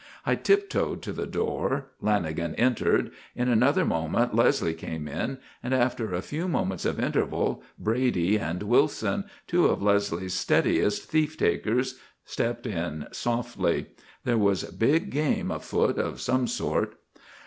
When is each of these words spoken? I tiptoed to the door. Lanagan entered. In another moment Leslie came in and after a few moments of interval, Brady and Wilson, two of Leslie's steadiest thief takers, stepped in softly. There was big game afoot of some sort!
I 0.25 0.33
tiptoed 0.33 1.03
to 1.03 1.13
the 1.13 1.27
door. 1.27 1.89
Lanagan 2.01 2.55
entered. 2.57 3.11
In 3.35 3.49
another 3.49 3.85
moment 3.85 4.33
Leslie 4.33 4.73
came 4.73 5.07
in 5.07 5.37
and 5.61 5.75
after 5.75 6.11
a 6.15 6.23
few 6.23 6.47
moments 6.47 6.85
of 6.85 6.99
interval, 6.99 7.61
Brady 7.77 8.35
and 8.39 8.63
Wilson, 8.63 9.25
two 9.45 9.67
of 9.67 9.83
Leslie's 9.83 10.33
steadiest 10.33 11.03
thief 11.03 11.37
takers, 11.37 11.99
stepped 12.25 12.65
in 12.65 13.09
softly. 13.11 13.89
There 14.23 14.39
was 14.39 14.63
big 14.63 15.11
game 15.11 15.51
afoot 15.51 15.99
of 15.99 16.19
some 16.19 16.47
sort! 16.47 16.95